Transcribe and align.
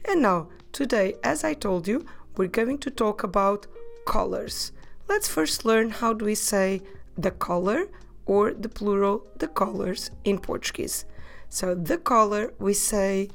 And 0.04 0.22
now, 0.22 0.48
today, 0.72 1.14
as 1.24 1.42
I 1.44 1.54
told 1.54 1.88
you, 1.88 2.04
we're 2.38 2.46
going 2.46 2.78
to 2.78 2.90
talk 2.90 3.24
about 3.24 3.66
colors. 4.06 4.72
Let's 5.08 5.28
first 5.28 5.64
learn 5.64 5.90
how 5.90 6.14
do 6.14 6.24
we 6.24 6.36
say 6.36 6.80
the 7.18 7.32
color 7.32 7.88
or 8.26 8.54
the 8.54 8.68
plural 8.68 9.26
the 9.36 9.48
colors 9.48 10.10
in 10.24 10.38
Portuguese. 10.38 11.04
So 11.48 11.74
the 11.74 11.98
color 11.98 12.54
we 12.60 12.74
say 12.74 13.28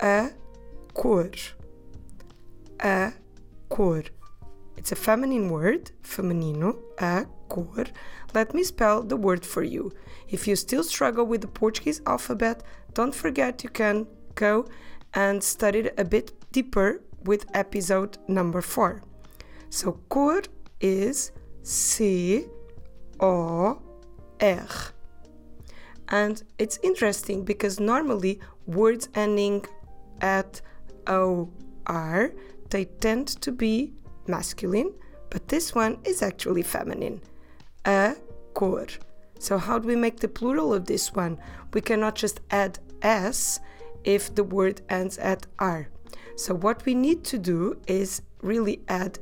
a 0.00 0.30
cor. 0.94 1.30
A 2.80 3.12
cor. 3.68 4.04
It's 4.78 4.92
a 4.92 4.96
feminine 4.96 5.50
word, 5.50 5.90
feminino, 6.02 6.78
a 6.98 7.26
cor. 7.48 7.84
Let 8.34 8.54
me 8.54 8.64
spell 8.64 9.02
the 9.02 9.16
word 9.16 9.44
for 9.44 9.62
you. 9.62 9.92
If 10.28 10.48
you 10.48 10.56
still 10.56 10.82
struggle 10.82 11.26
with 11.26 11.42
the 11.42 11.48
Portuguese 11.48 12.00
alphabet, 12.06 12.62
don't 12.94 13.14
forget 13.14 13.62
you 13.62 13.70
can 13.70 14.06
go 14.34 14.66
and 15.12 15.42
study 15.42 15.80
it 15.80 15.94
a 15.98 16.04
bit 16.04 16.32
deeper 16.52 17.02
with 17.26 17.46
episode 17.54 18.18
number 18.28 18.62
4. 18.62 19.02
So 19.70 20.00
cor 20.08 20.42
is 20.80 21.32
C 21.62 22.46
O 23.20 23.82
R. 24.40 24.68
And 26.08 26.42
it's 26.58 26.78
interesting 26.82 27.44
because 27.44 27.80
normally 27.80 28.40
words 28.66 29.08
ending 29.14 29.66
at 30.20 30.60
O 31.06 31.50
R 31.86 32.32
they 32.70 32.84
tend 32.84 33.28
to 33.42 33.52
be 33.52 33.92
masculine, 34.26 34.92
but 35.30 35.48
this 35.48 35.74
one 35.74 35.98
is 36.04 36.22
actually 36.22 36.62
feminine. 36.62 37.20
A 37.84 38.16
cor. 38.54 38.86
So, 39.38 39.58
how 39.58 39.78
do 39.78 39.86
we 39.86 39.96
make 39.96 40.20
the 40.20 40.28
plural 40.28 40.72
of 40.72 40.86
this 40.86 41.14
one? 41.14 41.38
We 41.72 41.80
cannot 41.80 42.14
just 42.14 42.40
add 42.50 42.78
s 43.02 43.60
if 44.04 44.34
the 44.34 44.44
word 44.44 44.80
ends 44.88 45.18
at 45.18 45.46
r. 45.58 45.88
So, 46.36 46.54
what 46.54 46.84
we 46.84 46.94
need 46.94 47.24
to 47.24 47.38
do 47.38 47.80
is 47.86 48.22
really 48.42 48.80
add 48.88 49.18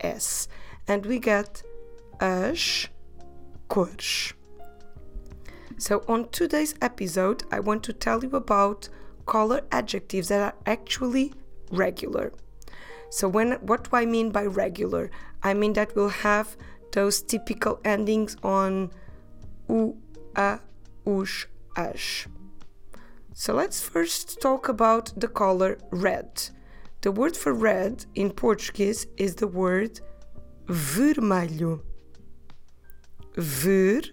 es, 0.00 0.48
and 0.86 1.04
we 1.06 1.18
get 1.18 1.62
as 2.20 2.88
cores. 3.68 4.32
So, 5.76 6.04
on 6.08 6.28
today's 6.30 6.74
episode, 6.80 7.44
I 7.52 7.60
want 7.60 7.82
to 7.84 7.92
tell 7.92 8.22
you 8.24 8.30
about 8.30 8.88
color 9.26 9.60
adjectives 9.70 10.28
that 10.28 10.40
are 10.40 10.54
actually 10.66 11.34
regular. 11.70 12.32
So, 13.10 13.28
when 13.28 13.52
what 13.66 13.84
do 13.84 13.96
I 13.96 14.06
mean 14.06 14.30
by 14.30 14.44
regular? 14.44 15.10
I 15.42 15.54
mean 15.54 15.74
that 15.74 15.94
we'll 15.94 16.08
have 16.08 16.56
those 16.92 17.22
typical 17.22 17.80
endings 17.84 18.36
on 18.42 18.90
u, 19.68 19.96
a, 20.34 20.58
us, 21.06 21.46
as. 21.76 22.26
So 23.40 23.54
let's 23.54 23.80
first 23.80 24.40
talk 24.40 24.68
about 24.68 25.12
the 25.16 25.28
color 25.28 25.78
red. 25.92 26.50
The 27.02 27.12
word 27.12 27.36
for 27.36 27.52
red 27.52 28.04
in 28.16 28.32
Portuguese 28.32 29.06
is 29.16 29.36
the 29.36 29.46
word 29.46 30.00
vermelho. 30.66 31.80
Vermelho. 33.36 34.10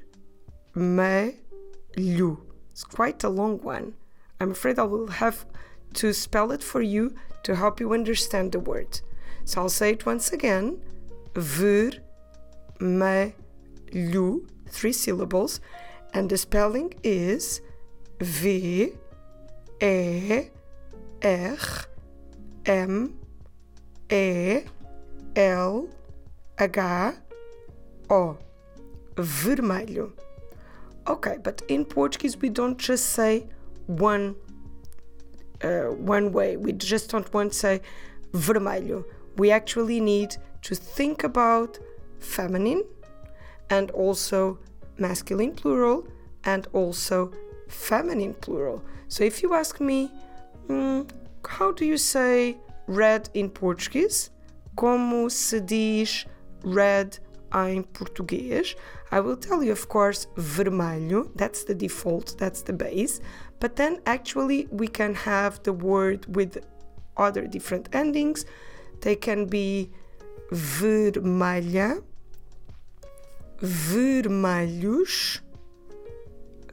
It's 2.71 2.83
quite 2.83 3.23
a 3.23 3.29
long 3.29 3.57
one. 3.63 3.95
I'm 4.39 4.51
afraid 4.51 4.77
I 4.77 4.83
will 4.83 5.07
have 5.07 5.47
to 5.95 6.13
spell 6.13 6.51
it 6.51 6.61
for 6.61 6.83
you 6.83 7.15
to 7.45 7.55
help 7.55 7.79
you 7.79 7.93
understand 7.93 8.51
the 8.51 8.59
word. 8.59 9.01
So 9.43 9.61
I'll 9.61 9.69
say 9.69 9.93
it 9.93 10.05
once 10.05 10.33
again. 10.33 10.83
Vermelho 11.33 11.81
three 14.69 14.93
syllables, 14.93 15.61
and 16.13 16.29
the 16.29 16.37
spelling 16.37 16.93
is 17.03 17.61
V 18.19 18.93
E 19.81 20.49
R 21.23 21.57
M 22.65 23.19
E 24.11 24.59
L 25.35 25.89
H 26.59 26.77
O. 28.09 28.37
Vermelho. 29.15 30.11
Okay, 31.07 31.37
but 31.43 31.61
in 31.67 31.85
Portuguese 31.85 32.37
we 32.37 32.49
don't 32.49 32.77
just 32.77 33.11
say 33.11 33.47
one 33.87 34.35
uh, 35.63 35.85
one 35.91 36.31
way. 36.31 36.57
We 36.57 36.73
just 36.73 37.09
don't 37.09 37.31
want 37.33 37.53
to 37.53 37.57
say 37.57 37.81
vermelho. 38.33 39.03
We 39.37 39.51
actually 39.51 39.99
need 39.99 40.35
to 40.63 40.75
think 40.75 41.23
about 41.23 41.79
feminine 42.19 42.83
and 43.69 43.91
also 43.91 44.59
masculine 44.97 45.53
plural 45.53 46.07
and 46.43 46.67
also 46.73 47.31
feminine 47.67 48.33
plural. 48.33 48.83
So 49.07 49.23
if 49.23 49.41
you 49.41 49.53
ask 49.53 49.79
me, 49.79 50.11
mm, 50.67 51.09
how 51.47 51.71
do 51.71 51.85
you 51.85 51.97
say 51.97 52.57
red 52.87 53.29
in 53.33 53.49
Portuguese? 53.49 54.29
Como 54.75 55.29
se 55.29 55.59
diz 55.61 56.25
red 56.63 57.19
em 57.53 57.83
português? 57.83 58.75
I 59.11 59.19
will 59.19 59.37
tell 59.37 59.63
you, 59.63 59.71
of 59.71 59.87
course, 59.87 60.27
vermelho. 60.35 61.31
That's 61.35 61.63
the 61.63 61.75
default, 61.75 62.37
that's 62.37 62.61
the 62.63 62.73
base. 62.73 63.21
But 63.59 63.75
then 63.75 64.01
actually, 64.05 64.67
we 64.71 64.87
can 64.87 65.13
have 65.13 65.63
the 65.63 65.73
word 65.73 66.35
with 66.35 66.57
other 67.15 67.47
different 67.47 67.89
endings. 67.93 68.45
They 69.01 69.15
can 69.15 69.45
be 69.45 69.91
vermelha 70.51 72.01
vermelhos, 73.61 75.41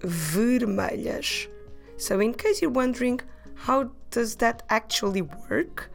vermelhas. 0.03 1.49
So, 1.97 2.21
in 2.21 2.35
case 2.35 2.61
you're 2.61 2.71
wondering 2.71 3.21
how 3.55 3.91
does 4.11 4.37
that 4.37 4.63
actually 4.69 5.23
work, 5.23 5.91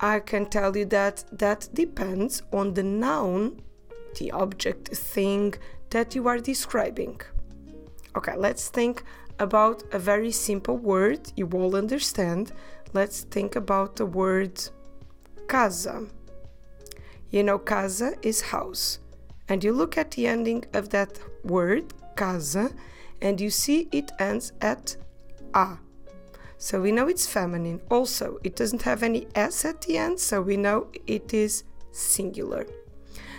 I 0.00 0.20
can 0.20 0.46
tell 0.46 0.76
you 0.76 0.84
that 0.86 1.24
that 1.32 1.68
depends 1.72 2.42
on 2.52 2.74
the 2.74 2.82
noun, 2.82 3.62
the 4.18 4.30
object, 4.32 4.88
thing 4.88 5.54
that 5.90 6.14
you 6.14 6.26
are 6.28 6.38
describing. 6.38 7.20
Okay, 8.16 8.36
let's 8.36 8.68
think 8.68 9.04
about 9.38 9.82
a 9.92 9.98
very 9.98 10.30
simple 10.30 10.76
word 10.76 11.32
you 11.36 11.48
all 11.52 11.76
understand. 11.76 12.52
Let's 12.92 13.22
think 13.22 13.56
about 13.56 13.96
the 13.96 14.06
word 14.06 14.62
casa. 15.48 16.06
You 17.30 17.42
know, 17.42 17.58
casa 17.58 18.14
is 18.22 18.40
house 18.40 19.00
and 19.48 19.62
you 19.62 19.72
look 19.72 19.96
at 19.96 20.12
the 20.12 20.26
ending 20.26 20.64
of 20.72 20.90
that 20.90 21.18
word, 21.44 21.92
casa, 22.16 22.70
and 23.22 23.40
you 23.40 23.50
see 23.50 23.88
it 23.92 24.12
ends 24.18 24.52
at 24.60 24.96
a. 25.54 25.78
So 26.58 26.80
we 26.80 26.92
know 26.92 27.08
it's 27.08 27.26
feminine. 27.26 27.80
Also, 27.90 28.38
it 28.42 28.56
doesn't 28.56 28.82
have 28.82 29.02
any 29.02 29.26
s 29.34 29.64
at 29.64 29.82
the 29.82 29.98
end, 29.98 30.18
so 30.18 30.40
we 30.40 30.56
know 30.56 30.88
it 31.06 31.34
is 31.34 31.64
singular. 31.92 32.66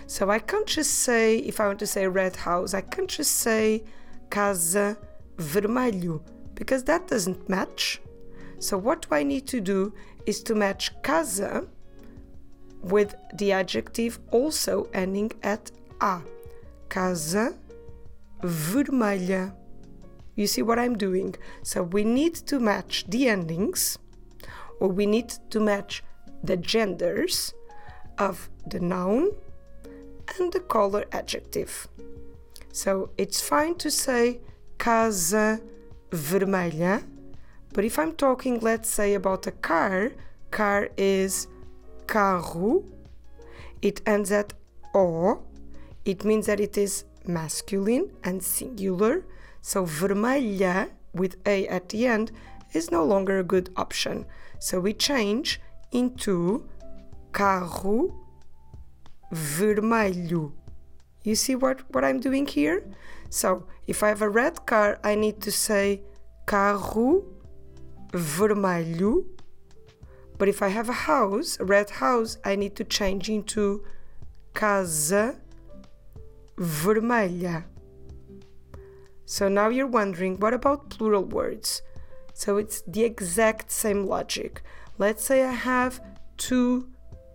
So 0.06 0.30
I 0.30 0.40
can't 0.40 0.68
just 0.68 1.00
say, 1.00 1.38
if 1.40 1.60
I 1.60 1.68
want 1.68 1.80
to 1.80 1.88
say 1.88 2.08
red 2.08 2.36
house, 2.36 2.74
I 2.74 2.82
can't 2.82 3.10
just 3.10 3.38
say 3.38 3.84
casa 4.30 4.98
vermelho 5.38 6.22
because 6.56 6.84
that 6.86 7.08
doesn't 7.08 7.50
match. 7.50 8.02
So 8.60 8.78
what 8.78 9.08
do 9.08 9.16
I 9.16 9.24
need 9.24 9.48
to 9.48 9.62
do 9.62 9.94
is 10.26 10.42
to 10.44 10.56
match 10.56 10.92
casa 11.02 11.68
with 12.82 13.16
the 13.34 13.52
adjective 13.52 14.20
also 14.32 14.88
ending 14.94 15.32
at 15.44 15.72
a. 16.02 16.22
Casa 16.90 17.54
vermelha. 18.42 19.54
You 20.38 20.48
see 20.48 20.62
what 20.62 20.80
I'm 20.80 20.98
doing? 20.98 21.36
So 21.64 21.84
we 21.84 22.06
need 22.06 22.36
to 22.48 22.60
match 22.60 23.04
the 23.10 23.28
endings, 23.28 23.98
or 24.80 24.88
we 24.88 25.06
need 25.06 25.30
to 25.50 25.60
match 25.60 26.02
the 26.42 26.56
genders, 26.56 27.54
of 28.18 28.50
the 28.66 28.80
noun 28.80 29.32
and 30.38 30.52
the 30.52 30.60
color 30.60 31.06
adjective. 31.12 31.88
So 32.72 33.12
it's 33.18 33.42
fine 33.42 33.76
to 33.76 33.92
say 33.92 34.40
casa 34.78 35.60
vermelha, 36.12 37.04
but 37.74 37.86
if 37.86 38.00
I'm 38.00 38.14
talking, 38.14 38.60
let's 38.60 38.90
say, 38.90 39.14
about 39.14 39.48
a 39.48 39.52
car, 39.52 40.12
car 40.52 40.90
is 40.98 41.48
carro, 42.08 42.84
it 43.82 44.02
ends 44.06 44.32
at 44.32 44.54
o, 44.94 45.44
it 46.06 46.24
means 46.24 46.46
that 46.48 46.60
it 46.60 46.78
is 46.78 47.04
masculine 47.26 48.12
and 48.24 48.42
singular, 48.42 49.26
so 49.68 49.86
vermelha 49.86 50.90
with 51.14 51.36
a 51.46 51.68
at 51.68 51.90
the 51.90 52.08
end 52.08 52.32
is 52.72 52.90
no 52.90 53.04
longer 53.04 53.40
a 53.40 53.44
good 53.44 53.70
option. 53.76 54.26
So 54.60 54.80
we 54.80 54.94
change 54.94 55.60
into 55.92 56.70
carro 57.34 58.16
vermelho. 59.34 60.54
You 61.24 61.36
see 61.36 61.56
what, 61.56 61.82
what 61.94 62.06
I'm 62.06 62.22
doing 62.22 62.48
here? 62.48 62.82
So 63.30 63.68
if 63.88 64.04
I 64.04 64.08
have 64.08 64.22
a 64.22 64.30
red 64.30 64.66
car, 64.66 65.02
I 65.04 65.16
need 65.16 65.42
to 65.42 65.52
say 65.52 66.02
carro 66.46 67.26
vermelho. 68.14 69.26
But 70.38 70.48
if 70.48 70.62
I 70.62 70.70
have 70.70 70.88
a 70.88 71.02
house, 71.12 71.58
a 71.60 71.66
red 71.66 71.90
house, 71.90 72.38
I 72.46 72.56
need 72.56 72.78
to 72.78 72.86
change 72.86 73.28
into 73.28 73.84
casa 74.54 75.36
vermelha. 76.56 77.66
So 79.30 79.50
now 79.50 79.68
you're 79.68 79.88
wondering, 79.88 80.40
what 80.40 80.54
about 80.54 80.90
plural 80.90 81.26
words? 81.26 81.82
So 82.34 82.56
it's 82.56 82.82
the 82.88 83.04
exact 83.04 83.70
same 83.70 84.06
logic. 84.06 84.62
Let's 84.98 85.26
say 85.26 85.44
I 85.44 85.52
have 85.52 86.00
two 86.38 86.88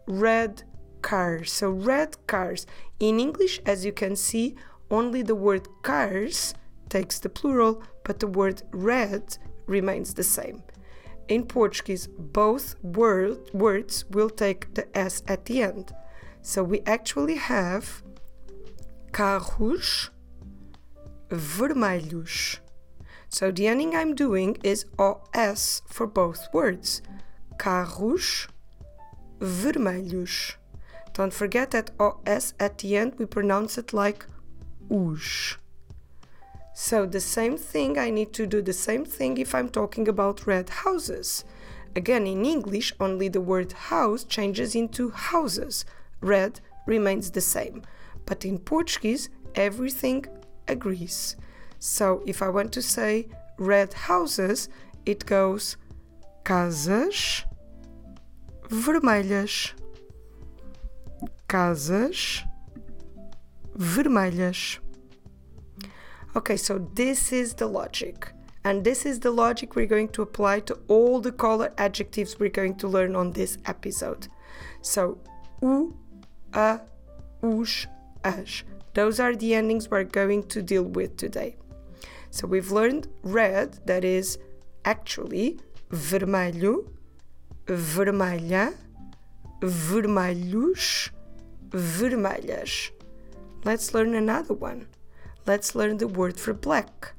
red 0.06 0.62
cars. 1.02 1.52
So 1.52 1.68
red 1.68 2.16
cars. 2.26 2.66
In 2.98 3.20
English, 3.20 3.60
as 3.66 3.84
you 3.84 3.92
can 3.92 4.16
see, 4.16 4.56
only 4.90 5.20
the 5.20 5.34
word 5.34 5.68
cars 5.82 6.54
takes 6.88 7.18
the 7.18 7.28
plural, 7.28 7.82
but 8.04 8.20
the 8.20 8.26
word 8.26 8.62
red 8.72 9.36
remains 9.66 10.14
the 10.14 10.24
same. 10.24 10.62
In 11.28 11.44
Portuguese, 11.44 12.06
both 12.06 12.74
word, 12.82 13.50
words 13.52 14.06
will 14.10 14.30
take 14.30 14.72
the 14.72 14.86
S 14.96 15.22
at 15.28 15.44
the 15.44 15.62
end. 15.62 15.92
So 16.40 16.64
we 16.64 16.80
actually 16.86 17.36
have 17.36 18.02
carros 19.12 20.08
vermelhos. 21.36 22.58
So 23.28 23.50
the 23.50 23.66
ending 23.66 23.96
I'm 23.96 24.14
doing 24.14 24.58
is 24.62 24.84
OS 24.98 25.82
for 25.86 26.06
both 26.06 26.48
words. 26.52 27.02
Carros 27.56 28.48
vermelhos. 29.40 30.56
Don't 31.14 31.32
forget 31.32 31.70
that 31.72 31.90
OS 31.98 32.54
at 32.60 32.78
the 32.78 32.96
end 32.96 33.14
we 33.18 33.26
pronounce 33.26 33.78
it 33.78 33.92
like 33.92 34.26
os. 34.90 35.56
So 36.74 37.06
the 37.06 37.20
same 37.20 37.58
thing, 37.58 37.98
I 37.98 38.10
need 38.10 38.32
to 38.34 38.46
do 38.46 38.62
the 38.62 38.72
same 38.72 39.04
thing 39.04 39.36
if 39.36 39.54
I'm 39.54 39.68
talking 39.68 40.08
about 40.08 40.46
red 40.46 40.70
houses. 40.70 41.44
Again, 41.94 42.26
in 42.26 42.46
English, 42.46 42.94
only 42.98 43.28
the 43.28 43.42
word 43.42 43.72
house 43.72 44.24
changes 44.24 44.74
into 44.74 45.10
houses. 45.10 45.84
Red 46.22 46.60
remains 46.86 47.30
the 47.30 47.42
same. 47.42 47.82
But 48.24 48.46
in 48.46 48.58
Portuguese, 48.58 49.28
everything 49.54 50.24
agrees. 50.72 51.36
So 51.78 52.22
if 52.26 52.42
I 52.42 52.48
want 52.48 52.72
to 52.72 52.82
say 52.82 53.28
red 53.58 53.92
houses, 53.92 54.68
it 55.06 55.24
goes 55.26 55.76
casas 56.44 57.44
vermelhas. 58.68 59.72
Casas 61.48 62.42
vermelhas. 63.76 64.78
Okay, 66.34 66.56
so 66.56 66.78
this 66.94 67.32
is 67.32 67.54
the 67.54 67.66
logic. 67.66 68.32
And 68.64 68.84
this 68.84 69.04
is 69.04 69.20
the 69.20 69.30
logic 69.30 69.74
we're 69.74 69.86
going 69.86 70.08
to 70.10 70.22
apply 70.22 70.60
to 70.60 70.78
all 70.88 71.20
the 71.20 71.32
color 71.32 71.72
adjectives 71.78 72.38
we're 72.38 72.48
going 72.48 72.76
to 72.76 72.88
learn 72.88 73.16
on 73.16 73.32
this 73.32 73.58
episode. 73.66 74.28
So, 74.82 75.18
u, 75.60 75.96
a, 76.54 76.80
us, 77.42 77.86
as. 78.24 78.62
Those 78.94 79.20
are 79.20 79.34
the 79.34 79.54
endings 79.54 79.90
we're 79.90 80.04
going 80.04 80.44
to 80.48 80.62
deal 80.62 80.82
with 80.82 81.16
today. 81.16 81.56
So 82.30 82.46
we've 82.46 82.70
learned 82.70 83.08
red, 83.22 83.78
that 83.86 84.04
is 84.04 84.38
actually 84.84 85.60
vermelho, 85.90 86.88
vermelha, 87.66 88.74
vermelhos, 89.60 91.10
vermelhas. 91.70 92.90
Let's 93.64 93.94
learn 93.94 94.14
another 94.14 94.54
one 94.54 94.86
let's 95.46 95.74
learn 95.74 95.98
the 95.98 96.08
word 96.08 96.38
for 96.38 96.54
black. 96.54 97.14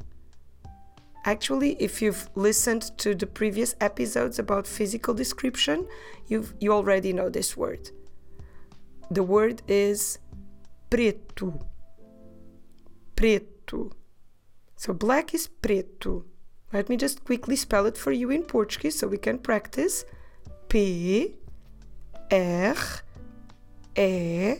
Actually, 1.25 1.75
if 1.79 2.01
you've 2.01 2.29
listened 2.35 2.97
to 2.97 3.15
the 3.15 3.25
previous 3.25 3.75
episodes 3.79 4.39
about 4.39 4.67
physical 4.67 5.13
description, 5.13 5.87
you've, 6.27 6.53
you 6.59 6.71
already 6.71 7.13
know 7.13 7.29
this 7.29 7.55
word. 7.55 7.91
The 9.09 9.23
word 9.23 9.61
is 9.67 10.19
preto. 10.93 11.59
Preto. 13.15 13.91
So 14.75 14.93
black 14.93 15.33
is 15.33 15.47
preto. 15.47 16.25
Let 16.71 16.87
me 16.87 16.97
just 16.97 17.23
quickly 17.25 17.55
spell 17.55 17.87
it 17.87 17.97
for 17.97 18.11
you 18.11 18.29
in 18.29 18.43
Portuguese 18.43 18.99
so 18.99 19.07
we 19.07 19.17
can 19.17 19.39
practice. 19.39 20.05
P 20.69 21.33
R 22.31 22.75
E 23.97 24.53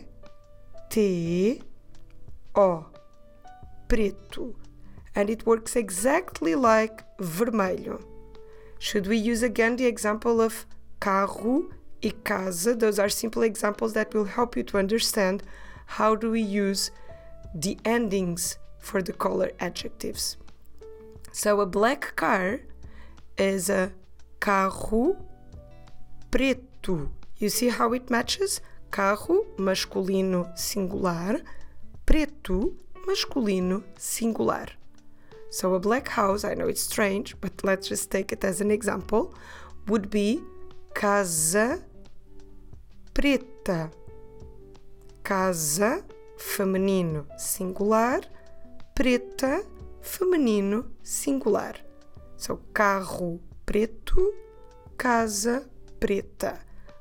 T 0.90 1.62
O 2.56 2.86
preto 3.86 4.56
and 5.14 5.30
it 5.30 5.46
works 5.46 5.76
exactly 5.76 6.56
like 6.56 7.04
vermelho. 7.18 8.02
Should 8.80 9.06
we 9.06 9.18
use 9.18 9.44
again 9.44 9.76
the 9.76 9.86
example 9.86 10.40
of 10.40 10.66
carro 10.98 11.70
e 12.02 12.10
casa? 12.10 12.74
Those 12.74 12.98
are 12.98 13.08
simple 13.08 13.44
examples 13.44 13.92
that 13.92 14.12
will 14.12 14.24
help 14.24 14.56
you 14.56 14.64
to 14.64 14.78
understand 14.78 15.44
how 15.86 16.14
do 16.14 16.30
we 16.30 16.40
use 16.40 16.90
the 17.54 17.78
endings 17.84 18.58
for 18.78 19.00
the 19.00 19.12
color 19.12 19.50
adjectives. 19.60 20.36
So 21.32 21.60
a 21.60 21.66
black 21.66 22.16
car 22.16 22.60
is 23.38 23.70
a 23.70 23.92
carro 24.40 25.16
preto. 26.30 27.10
You 27.38 27.48
see 27.48 27.68
how 27.68 27.92
it 27.92 28.10
matches? 28.10 28.60
Carro 28.90 29.46
masculino 29.56 30.56
singular, 30.56 31.40
preto 32.06 32.74
masculino 33.06 33.82
singular. 33.96 34.66
So 35.50 35.74
a 35.74 35.80
black 35.80 36.08
house, 36.08 36.44
I 36.44 36.54
know 36.54 36.66
it's 36.66 36.82
strange, 36.82 37.40
but 37.40 37.52
let's 37.62 37.88
just 37.88 38.10
take 38.10 38.32
it 38.32 38.44
as 38.44 38.60
an 38.60 38.70
example, 38.70 39.34
would 39.86 40.10
be 40.10 40.42
casa 40.92 41.80
preta. 43.14 43.90
Casa 45.24 46.04
feminino 46.36 47.26
singular, 47.36 48.20
preta 48.94 49.64
feminino 50.02 50.84
singular. 51.02 51.74
So 52.36 52.60
carro 52.72 53.40
preto, 53.64 54.20
casa 54.98 55.64
preta. 55.98 56.60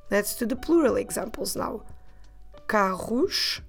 Let's 0.09 0.37
do 0.37 0.45
the 0.45 0.55
plural 0.55 0.95
examples 0.95 1.55
now. 1.55 1.83
Carros 2.65 3.61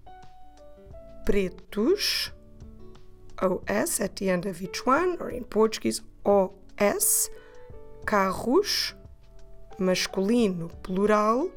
pretos, 1.25 2.31
OS 3.39 4.01
at 4.01 4.17
the 4.17 4.31
end 4.31 4.47
of 4.47 4.63
each 4.63 4.87
one, 4.87 5.17
or 5.19 5.31
in 5.31 5.45
Portuguese, 5.45 6.03
OS, 6.25 7.31
carros, 8.05 8.95
masculino, 9.79 10.71
plural, 10.83 11.51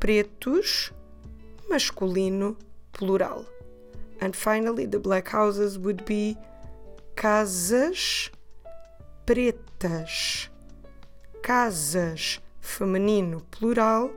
pretos, 0.00 0.90
masculino, 1.70 2.56
plural. 2.92 3.46
And 4.20 4.34
finally, 4.34 4.86
the 4.86 4.98
black 4.98 5.28
houses 5.28 5.78
would 5.78 6.04
be 6.04 6.36
casas 7.16 8.30
pretas. 9.26 10.48
Casas, 11.42 12.38
feminino, 12.62 13.42
plural, 13.50 14.10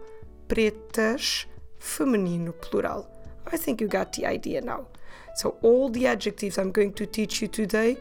pretas, 0.48 1.46
feminino, 1.80 2.54
plural. 2.62 3.08
I 3.52 3.58
think 3.58 3.82
you 3.82 3.88
got 3.88 4.14
the 4.14 4.26
idea 4.26 4.62
now. 4.62 4.88
So, 5.36 5.58
all 5.62 5.90
the 5.90 6.08
adjectives 6.08 6.58
I'm 6.58 6.72
going 6.72 6.94
to 6.94 7.06
teach 7.06 7.42
you 7.42 7.48
today 7.48 7.98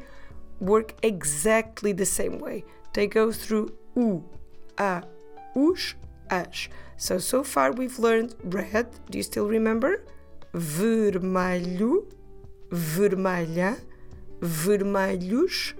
work 0.60 0.94
exactly 1.02 1.92
the 1.92 2.06
same 2.06 2.38
way. 2.38 2.64
They 2.94 3.06
go 3.06 3.32
through 3.32 3.72
u, 3.96 4.24
a, 4.78 5.02
us, 5.54 5.94
as. 6.30 6.68
So, 6.98 7.18
so 7.18 7.42
far 7.42 7.72
we've 7.72 7.98
learned 7.98 8.34
red. 8.44 8.88
Do 9.08 9.18
you 9.18 9.24
still 9.24 9.48
remember? 9.48 10.04
Vermelho, 10.52 12.04
vermelha, 12.70 13.78
vermelhos, 14.40 15.74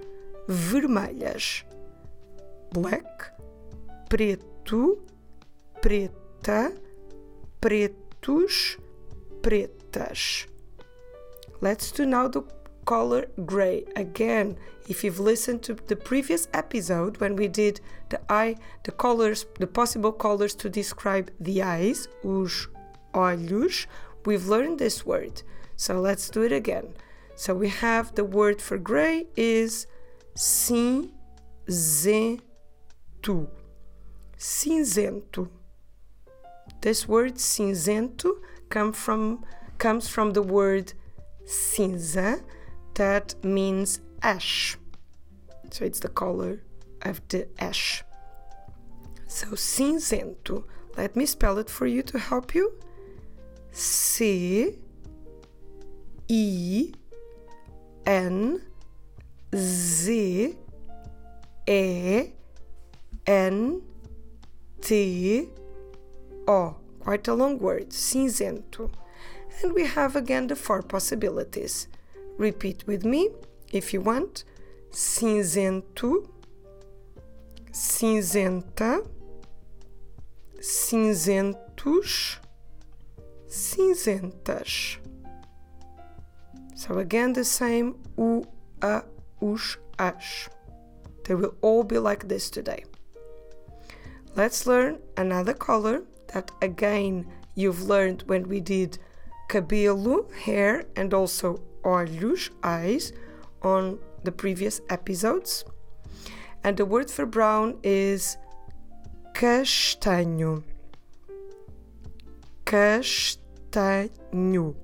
vermelhas. 0.47 1.63
Black, 2.71 3.33
preto, 4.09 4.97
preta, 5.81 6.73
preto 7.61 8.09
pretos, 8.21 8.77
pretas. 9.41 10.47
Let's 11.61 11.91
do 11.91 12.05
now 12.05 12.27
the 12.27 12.41
color 12.89 13.27
gray. 13.45 13.85
Again, 13.95 14.57
if 14.87 15.03
you've 15.03 15.19
listened 15.19 15.61
to 15.61 15.75
the 15.75 15.95
previous 15.95 16.47
episode 16.55 17.17
when 17.17 17.35
we 17.35 17.47
did 17.47 17.79
the 18.09 18.19
eye, 18.27 18.55
the 18.83 18.91
colors, 18.91 19.45
the 19.59 19.67
possible 19.67 20.11
colors 20.11 20.55
to 20.55 20.69
describe 20.69 21.29
the 21.39 21.61
eyes, 21.61 22.07
os 22.25 22.67
olhos, 23.13 23.85
we've 24.25 24.47
learned 24.47 24.79
this 24.79 25.05
word. 25.05 25.43
So 25.75 26.01
let's 26.01 26.31
do 26.31 26.41
it 26.41 26.51
again. 26.51 26.87
So 27.35 27.53
we 27.53 27.69
have 27.69 28.15
the 28.15 28.23
word 28.23 28.59
for 28.59 28.79
gray 28.79 29.27
is 29.35 29.85
cinzento. 30.35 31.11
Cinzento. 34.35 35.47
This 36.81 37.07
word 37.07 37.35
cinzento 37.35 38.31
come 38.69 38.93
from 38.93 39.45
comes 39.77 40.09
from 40.09 40.33
the 40.33 40.41
word 40.41 40.93
cinza 41.45 42.41
that 42.99 43.33
means 43.45 44.01
ash. 44.21 44.77
So 45.71 45.85
it's 45.85 46.01
the 46.01 46.09
color 46.09 46.61
of 47.03 47.21
the 47.29 47.47
ash. 47.57 48.03
So 49.25 49.47
cinzento. 49.51 50.65
Let 50.97 51.15
me 51.15 51.25
spell 51.25 51.57
it 51.59 51.69
for 51.69 51.87
you 51.87 52.01
to 52.03 52.19
help 52.19 52.53
you. 52.53 52.73
C 53.71 54.75
I 56.29 56.91
N 58.05 58.61
Z 59.55 60.57
E 61.67 62.23
N 63.25 63.81
T 64.81 65.47
O. 66.49 66.75
Quite 66.99 67.27
a 67.29 67.33
long 67.33 67.59
word. 67.59 67.91
Cinzento. 67.91 68.91
And 69.63 69.73
we 69.73 69.85
have 69.85 70.17
again 70.17 70.47
the 70.47 70.57
four 70.57 70.81
possibilities. 70.81 71.87
Repeat 72.39 72.87
with 72.87 73.03
me 73.03 73.29
if 73.73 73.93
you 73.93 73.99
want. 73.99 74.45
Cinzento, 74.91 76.29
cinzenta, 77.69 79.03
cinzentos, 80.61 82.37
cinzentas. 83.49 84.97
So 86.75 86.99
again 86.99 87.33
the 87.33 87.43
same 87.43 87.95
u, 88.17 88.47
a, 88.81 89.03
us, 89.41 89.77
as. 89.99 90.47
They 91.25 91.35
will 91.35 91.55
all 91.59 91.83
be 91.83 91.97
like 91.97 92.29
this 92.29 92.49
today. 92.49 92.85
Let's 94.37 94.65
learn 94.65 94.99
another 95.17 95.53
color 95.53 96.03
that 96.33 96.51
again 96.61 97.27
you've 97.55 97.83
learned 97.83 98.23
when 98.27 98.47
we 98.47 98.61
did 98.61 98.97
cabelo, 99.49 100.29
hair, 100.45 100.85
and 100.95 101.13
also 101.13 101.61
olhos, 101.83 102.49
eyes, 102.63 103.13
on 103.61 103.99
the 104.23 104.31
previous 104.31 104.81
episodes. 104.89 105.65
And 106.63 106.77
the 106.77 106.85
word 106.85 107.09
for 107.09 107.25
brown 107.25 107.77
is 107.83 108.37
castanho. 109.33 110.63
Castanho. 112.65 114.75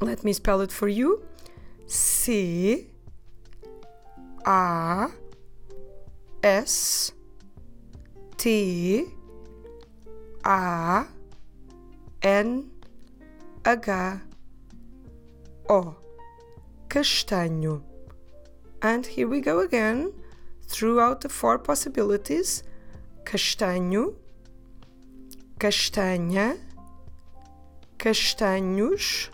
Let 0.00 0.24
me 0.24 0.32
spell 0.32 0.60
it 0.60 0.72
for 0.72 0.88
you. 0.88 1.22
C 1.86 2.86
A 4.46 5.08
S 6.42 7.12
T 8.36 9.04
A 10.44 11.06
N 12.22 12.70
H 13.66 13.88
O. 15.68 15.96
Castanho. 16.88 17.82
And 18.80 19.04
here 19.04 19.28
we 19.28 19.40
go 19.40 19.60
again 19.60 20.14
throughout 20.66 21.20
the 21.20 21.28
four 21.28 21.58
possibilities 21.58 22.62
castanho, 23.24 24.14
castanha, 25.58 26.58
castanhos, 27.98 29.28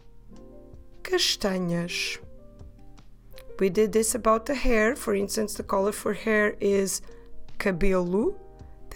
castanhas. 1.03 2.19
We 3.61 3.69
did 3.69 3.93
this 3.93 4.17
about 4.17 4.47
the 4.47 4.57
hair. 4.57 4.97
For 4.97 5.15
instance, 5.15 5.55
the 5.55 5.63
color 5.63 5.93
for 5.93 6.15
hair 6.15 6.57
is 6.61 7.03
cabelo. 7.59 8.35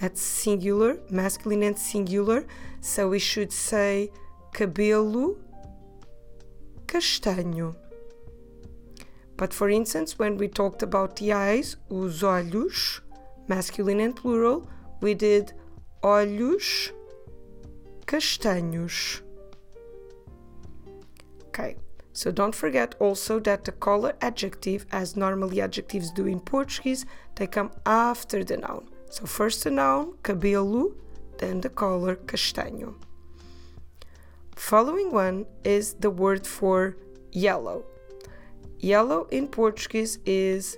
That's 0.01 0.21
singular, 0.21 0.99
masculine 1.11 1.63
and 1.63 1.79
singular. 1.79 2.45
So 2.81 3.09
we 3.09 3.21
should 3.21 3.53
say 3.53 4.11
cabelo 4.53 5.37
castanho. 6.89 7.77
But 9.37 9.55
for 9.55 9.71
instance, 9.71 10.19
when 10.19 10.37
we 10.37 10.49
talked 10.49 10.83
about 10.83 11.15
the 11.17 11.33
eyes, 11.33 11.77
os 11.91 12.23
olhos, 12.23 13.01
masculine 13.47 14.01
and 14.01 14.17
plural, 14.17 14.69
we 15.01 15.15
did 15.15 15.53
olhos 16.03 16.91
castanhos. 18.07 19.21
Okay, 21.49 21.77
so 22.13 22.33
don't 22.33 22.55
forget 22.55 22.97
also 22.99 23.39
that 23.41 23.65
the 23.65 23.73
color 23.73 24.15
adjective, 24.21 24.87
as 24.91 25.17
normally 25.17 25.61
adjectives 25.61 26.11
do 26.11 26.27
in 26.27 26.41
Portuguese, 26.41 27.07
they 27.37 27.47
come 27.47 27.71
after 27.87 28.43
the 28.43 28.57
noun. 28.57 28.89
So 29.11 29.25
first 29.25 29.63
the 29.63 29.71
noun, 29.71 30.15
cabelo, 30.23 30.95
then 31.39 31.61
the 31.61 31.69
color 31.69 32.17
castanho. 32.17 32.95
Following 34.59 35.13
one 35.13 35.47
is 35.65 35.95
the 35.95 36.11
word 36.11 36.45
for 36.45 36.97
yellow. 37.31 37.85
Yellow 38.81 39.29
in 39.31 39.47
Portuguese 39.47 40.19
is 40.27 40.77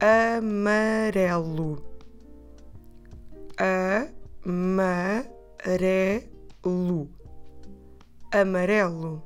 amarelo. 0.00 1.80
Amarelo. 3.56 4.68
Amarelo. 8.32 9.22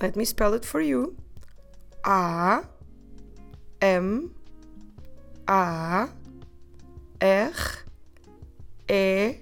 Let 0.00 0.16
me 0.16 0.24
spell 0.26 0.52
it 0.54 0.64
for 0.66 0.82
you. 0.82 1.16
A 2.04 2.62
M 3.80 4.34
A 5.48 6.08
R 7.22 7.50
E 8.88 9.36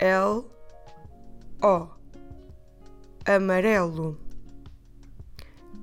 L 0.00 0.50
O. 1.62 1.90
Amarelo. 3.24 4.16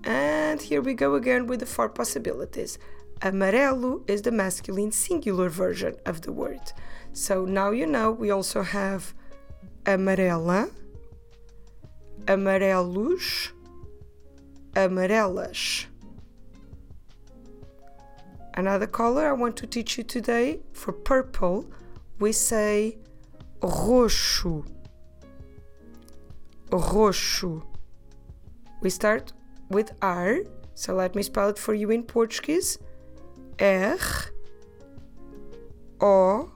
And 0.03 0.61
here 0.61 0.81
we 0.81 0.93
go 0.93 1.15
again 1.15 1.45
with 1.45 1.59
the 1.59 1.65
four 1.65 1.89
possibilities. 1.89 2.79
Amarelo 3.21 4.09
is 4.09 4.21
the 4.23 4.31
masculine 4.31 4.91
singular 4.91 5.49
version 5.49 5.95
of 6.05 6.21
the 6.21 6.31
word. 6.31 6.61
So 7.13 7.45
now 7.45 7.71
you 7.71 7.85
know 7.85 8.11
we 8.11 8.31
also 8.31 8.63
have 8.63 9.13
amarela, 9.83 10.71
amarelos, 12.25 13.51
amarelas. 14.73 15.85
Another 18.55 18.87
color 18.87 19.27
I 19.27 19.33
want 19.33 19.55
to 19.57 19.67
teach 19.67 19.99
you 19.99 20.03
today 20.03 20.59
for 20.73 20.91
purple, 20.91 21.69
we 22.19 22.31
say 22.31 22.97
roxo 23.61 24.65
roxo. 26.69 27.63
We 28.81 28.89
start 28.89 29.33
with 29.69 29.91
R, 30.01 30.39
so 30.75 30.93
let 30.93 31.15
me 31.15 31.23
spell 31.23 31.49
it 31.49 31.57
for 31.57 31.73
you 31.73 31.89
in 31.91 32.03
Portuguese. 32.03 32.77
R 33.59 33.97
O 35.99 36.51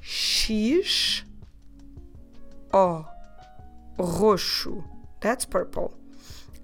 X 0.00 1.22
O 2.72 3.06
roxo. 3.98 4.84
That's 5.20 5.44
purple. 5.44 5.94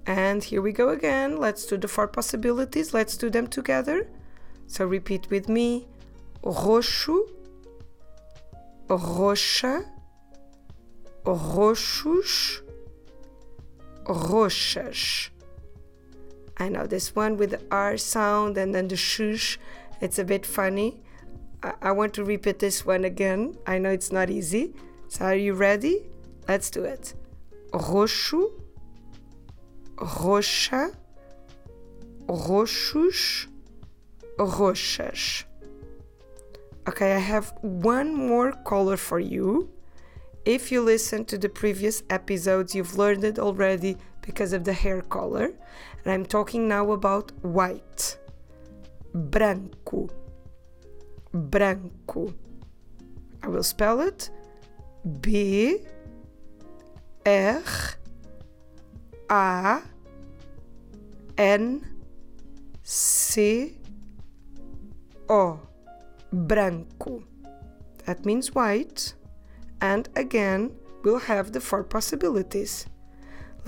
And 0.07 0.43
here 0.43 0.61
we 0.61 0.71
go 0.71 0.89
again. 0.89 1.37
Let's 1.37 1.65
do 1.65 1.77
the 1.77 1.87
four 1.87 2.07
possibilities. 2.07 2.93
Let's 2.93 3.17
do 3.17 3.29
them 3.29 3.47
together. 3.47 4.07
So 4.67 4.85
repeat 4.85 5.29
with 5.29 5.49
me. 5.49 5.87
Roxo, 6.43 7.27
roxa, 8.87 9.85
roxos, 11.25 12.61
roxas. 14.05 15.29
I 16.57 16.69
know 16.69 16.87
this 16.87 17.15
one 17.15 17.37
with 17.37 17.51
the 17.51 17.61
R 17.71 17.97
sound 17.97 18.57
and 18.57 18.73
then 18.73 18.87
the 18.87 18.95
shush, 18.95 19.59
it's 20.01 20.19
a 20.19 20.23
bit 20.23 20.45
funny. 20.45 21.01
I, 21.63 21.73
I 21.81 21.91
want 21.91 22.13
to 22.15 22.23
repeat 22.23 22.59
this 22.59 22.85
one 22.85 23.03
again. 23.03 23.57
I 23.65 23.77
know 23.77 23.89
it's 23.89 24.11
not 24.11 24.29
easy. 24.29 24.73
So 25.07 25.25
are 25.25 25.35
you 25.35 25.53
ready? 25.53 26.05
Let's 26.47 26.69
do 26.69 26.83
it. 26.83 27.13
Roxo, 27.73 28.51
roxa, 29.97 30.95
roxos, 32.27 33.47
roxas. 34.37 35.43
Okay, 36.87 37.13
I 37.13 37.19
have 37.19 37.51
one 37.61 38.15
more 38.15 38.51
color 38.51 38.95
for 38.95 39.19
you 39.19 39.74
If 40.45 40.71
you 40.71 40.81
listen 40.81 41.25
to 41.25 41.39
the 41.39 41.49
previous 41.49 42.03
episodes, 42.11 42.75
you've 42.75 42.97
learned 42.99 43.23
it 43.23 43.39
already 43.39 43.97
because 44.21 44.53
of 44.53 44.63
the 44.63 44.73
hair 44.73 45.01
color. 45.01 45.51
And 46.03 46.13
I'm 46.13 46.25
talking 46.25 46.67
now 46.67 46.91
about 46.91 47.31
white. 47.43 48.17
Branco. 49.15 50.07
Branco. 51.33 52.33
I 53.41 53.47
will 53.47 53.63
spell 53.63 54.01
it 54.01 54.29
B 55.21 55.79
R 57.25 57.63
A 59.31 59.81
N 61.37 61.87
C 62.83 63.77
O. 65.27 65.59
Branco. 66.31 67.23
That 68.05 68.25
means 68.25 68.53
white 68.53 69.15
and 69.85 70.09
again 70.15 70.61
we'll 71.03 71.27
have 71.33 71.51
the 71.51 71.61
four 71.61 71.83
possibilities. 71.83 72.87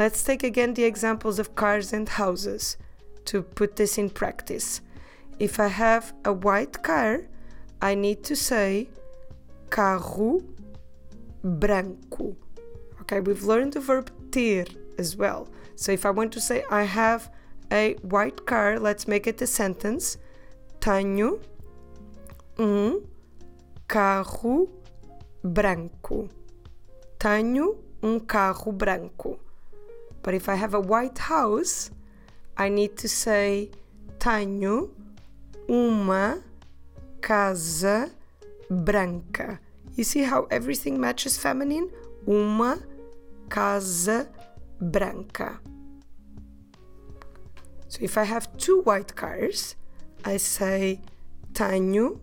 Let's 0.02 0.24
take 0.24 0.44
again 0.44 0.74
the 0.74 0.88
examples 0.92 1.38
of 1.40 1.56
cars 1.64 1.94
and 1.94 2.08
houses 2.10 2.78
to 3.30 3.44
put 3.60 3.76
this 3.76 3.98
in 4.02 4.10
practice. 4.10 4.82
If 5.48 5.60
I 5.60 5.70
have 5.86 6.14
a 6.26 6.34
white 6.34 6.82
car, 6.90 7.12
I 7.90 7.92
need 8.06 8.20
to 8.30 8.36
say 8.36 8.90
carro 9.70 10.42
branco. 11.44 12.36
Okay, 13.02 13.20
we've 13.20 13.44
learned 13.52 13.74
the 13.74 13.84
verb 13.90 14.08
ter 14.32 14.66
as 14.98 15.16
well. 15.16 15.42
So 15.76 15.92
if 15.92 16.04
I 16.06 16.12
want 16.20 16.32
to 16.34 16.42
say 16.42 16.64
I 16.82 16.84
have 16.84 17.22
a 17.72 17.94
white 18.14 18.40
car, 18.52 18.80
let's 18.80 19.08
make 19.08 19.26
it 19.28 19.42
a 19.42 19.48
sentence. 19.62 20.18
Tenho 20.80 21.40
um 22.58 23.06
carro 23.88 24.77
branco. 25.44 26.30
Tenho 27.20 27.78
um 28.02 28.20
carro 28.20 28.72
branco. 28.72 29.40
But 30.22 30.34
if 30.34 30.50
I 30.50 30.56
have 30.56 30.74
a 30.74 30.80
white 30.80 31.18
house, 31.18 31.92
I 32.56 32.70
need 32.70 32.98
to 32.98 33.08
say 33.08 33.72
tenho 34.20 34.90
uma 35.68 36.44
casa 37.22 38.12
branca. 38.70 39.60
You 39.96 40.04
see 40.04 40.24
how 40.24 40.48
everything 40.52 41.00
matches 41.00 41.38
feminine? 41.38 41.90
Uma 42.28 42.80
casa 43.50 44.28
branca. 44.80 45.60
So 47.88 48.00
if 48.02 48.18
I 48.18 48.24
have 48.24 48.56
two 48.58 48.82
white 48.82 49.16
cars, 49.16 49.76
I 50.26 50.38
say 50.38 51.02
tenho 51.54 52.20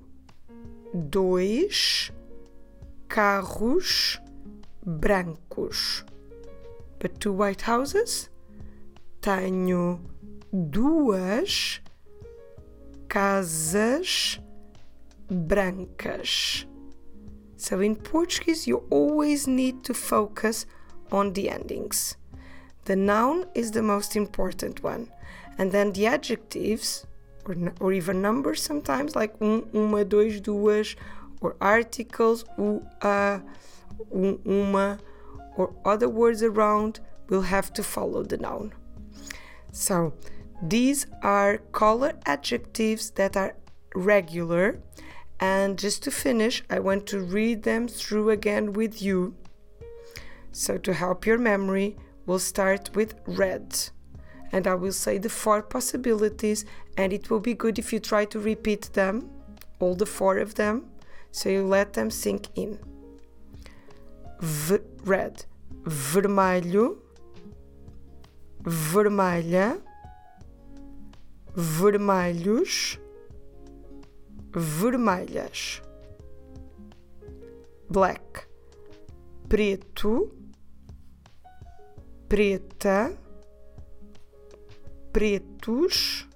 dois 0.93 2.11
carros 3.15 4.19
brancos. 4.85 6.03
But 6.99 7.21
two 7.21 7.33
white 7.33 7.63
houses? 7.63 8.29
Tenho 9.21 10.01
duas 10.53 11.81
casas 13.09 14.41
brancas. 15.31 16.65
So 17.57 17.81
in 17.81 17.95
Portuguese, 17.95 18.67
you 18.67 18.83
always 18.91 19.47
need 19.47 19.85
to 19.85 19.95
focus 19.95 20.67
on 21.13 21.35
the 21.35 21.51
endings. 21.51 22.17
The 22.87 22.97
noun 22.97 23.47
is 23.55 23.71
the 23.71 23.83
most 23.83 24.17
important 24.17 24.83
one, 24.83 25.09
and 25.57 25.71
then 25.71 25.93
the 25.93 26.07
adjectives, 26.07 27.07
or, 27.47 27.55
or 27.79 27.93
even 27.93 28.21
numbers 28.21 28.61
sometimes, 28.61 29.15
like 29.15 29.35
um, 29.41 29.69
uma, 29.73 30.05
dois, 30.05 30.41
duas, 30.41 30.97
or 31.41 31.57
articles, 31.61 32.45
u, 32.59 32.87
a, 33.03 33.41
um, 34.13 34.41
uma, 34.45 34.99
or 35.57 35.75
other 35.85 36.09
words 36.09 36.43
around 36.43 37.01
will 37.29 37.43
have 37.43 37.73
to 37.73 37.83
follow 37.83 38.23
the 38.23 38.37
noun. 38.37 38.73
So, 39.73 40.15
these 40.63 41.07
are 41.23 41.59
color 41.73 42.13
adjectives 42.27 43.11
that 43.11 43.37
are 43.37 43.57
regular. 43.95 44.81
And 45.41 45.79
just 45.79 46.03
to 46.05 46.11
finish, 46.11 46.63
I 46.71 46.79
want 46.79 47.07
to 47.09 47.21
read 47.21 47.65
them 47.65 47.89
through 47.89 48.31
again 48.31 48.73
with 48.73 49.03
you. 49.03 49.35
So, 50.53 50.79
to 50.79 50.93
help 50.95 51.27
your 51.27 51.39
memory, 51.39 51.97
we'll 52.27 52.39
start 52.39 52.95
with 52.95 53.15
red. 53.27 53.91
And 54.53 54.69
I 54.69 54.75
will 54.75 54.93
say 54.93 55.19
the 55.19 55.29
four 55.29 55.63
possibilities, 55.63 56.65
and 56.97 57.13
it 57.13 57.29
will 57.29 57.41
be 57.41 57.55
good 57.55 57.79
if 57.79 57.93
you 57.93 57.99
try 57.99 58.25
to 58.27 58.39
repeat 58.39 58.91
them, 58.93 59.29
all 59.81 59.97
the 59.97 60.07
four 60.07 60.39
of 60.39 60.55
them, 60.55 60.89
so 61.35 61.49
you 61.49 61.67
let 61.67 61.93
them 61.95 62.11
sink 62.11 62.47
in. 62.55 62.79
V 64.41 64.79
red, 65.05 65.45
vermelho, 65.83 66.99
vermelha, 68.63 69.81
vermelhos, 71.57 72.99
vermelhas. 74.53 75.83
Black, 77.91 78.47
preto, 79.49 80.31
preta, 82.29 83.13
pretos, 85.13 86.29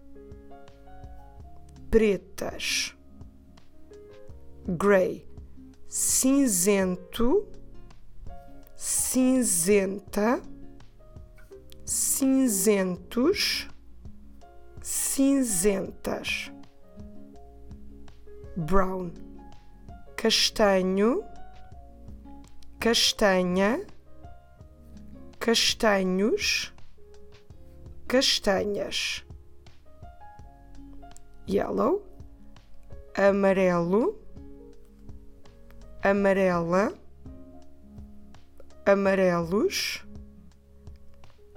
pretas 1.88 2.97
gray, 4.68 5.26
cinzento, 5.88 7.48
cinzenta, 8.76 10.42
cinzentos, 11.86 13.66
cinzentas, 14.82 16.52
brown, 18.54 19.10
castanho, 20.14 21.24
castanha, 22.78 23.86
castanhos, 25.40 26.74
castanhas, 28.06 29.24
yellow, 31.46 32.02
amarelo 33.14 34.27
amarela, 36.10 36.92
amarelos, 38.86 40.02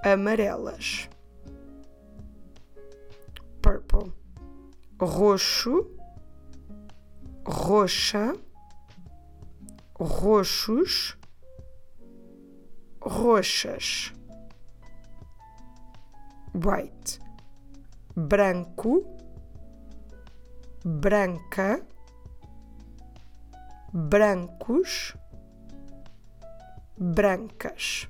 amarelas. 0.04 1.10
Purple, 3.62 4.12
roxo, 5.00 5.88
roxa, 7.46 8.36
roxos, 9.98 11.18
roxas. 13.02 14.12
White, 16.54 17.20
branco, 18.14 19.06
branca 20.84 21.82
brancos, 23.94 25.16
brancas. 26.98 28.08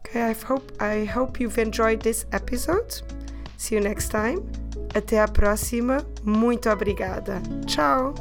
Okay, 0.00 0.22
I 0.22 0.32
hope 0.32 0.72
I 0.80 1.04
hope 1.04 1.40
you've 1.40 1.58
enjoyed 1.58 2.00
this 2.00 2.26
episode. 2.32 3.02
See 3.56 3.74
you 3.74 3.82
next 3.82 4.08
time. 4.10 4.40
Até 4.94 5.20
a 5.20 5.28
próxima. 5.28 5.98
Muito 6.24 6.70
obrigada. 6.70 7.42
Tchau. 7.66 8.14